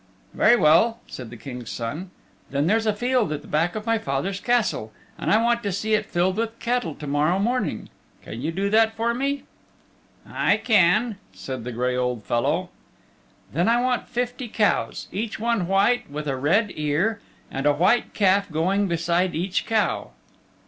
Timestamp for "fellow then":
12.23-13.69